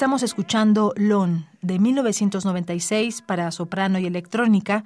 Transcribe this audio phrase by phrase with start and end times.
[0.00, 4.84] Estamos escuchando Lon de 1996 para soprano y electrónica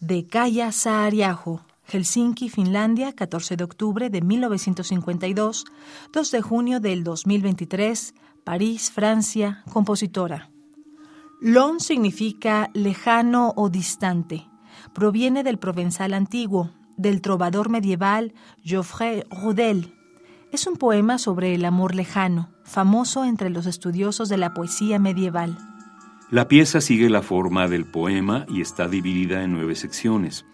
[0.00, 5.64] de Kaya Saariaho, Helsinki, Finlandia, 14 de octubre de 1952,
[6.12, 8.12] 2 de junio del 2023,
[8.44, 10.50] París, Francia, compositora.
[11.40, 14.46] Lon significa lejano o distante.
[14.92, 19.94] Proviene del provenzal antiguo, del trovador medieval Geoffrey Rudel
[20.52, 25.56] es un poema sobre el amor lejano, famoso entre los estudiosos de la poesía medieval.
[26.30, 30.44] La pieza sigue la forma del poema y está dividida en nueve secciones.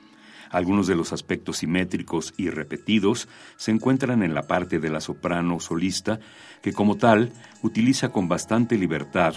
[0.50, 5.60] Algunos de los aspectos simétricos y repetidos se encuentran en la parte de la soprano
[5.60, 6.20] solista,
[6.62, 9.34] que como tal utiliza con bastante libertad,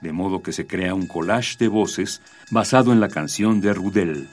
[0.00, 4.28] de modo que se crea un collage de voces basado en la canción de Rudel.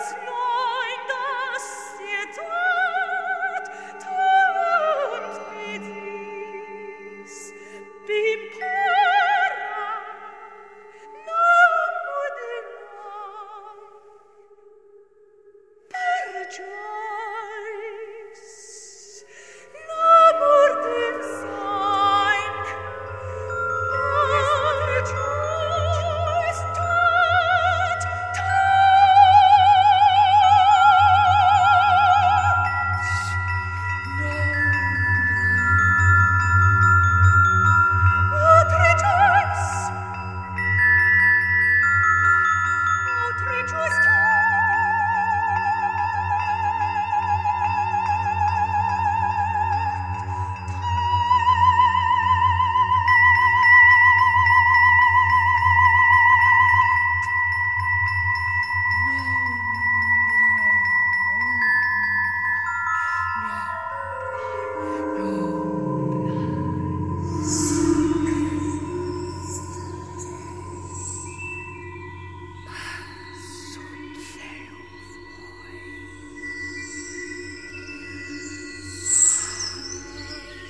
[0.00, 0.29] Let's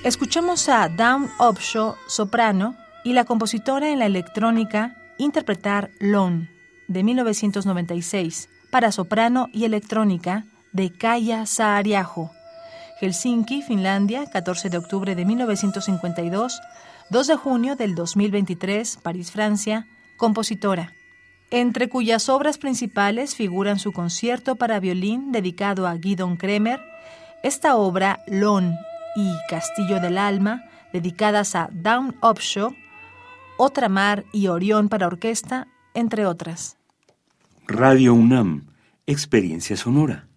[0.03, 6.49] Escuchamos a Dawn Upshaw, soprano, y la compositora en la electrónica interpretar Lone,
[6.87, 12.31] de 1996, para soprano y electrónica, de Kaya Saariaho.
[12.99, 16.59] Helsinki, Finlandia, 14 de octubre de 1952,
[17.11, 19.85] 2 de junio del 2023, París, Francia,
[20.17, 20.95] compositora,
[21.51, 26.81] entre cuyas obras principales figuran su concierto para violín dedicado a Guidon Kremer,
[27.43, 28.75] esta obra, Lon
[29.15, 30.63] y Castillo del Alma,
[30.93, 32.73] dedicadas a Down Upshaw,
[33.57, 36.77] Otra Mar y Orión para orquesta, entre otras.
[37.67, 38.67] Radio UNAM,
[39.05, 40.27] experiencia sonora.